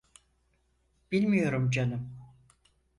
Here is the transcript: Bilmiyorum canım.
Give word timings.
Bilmiyorum 1.11 1.69
canım. 1.71 2.17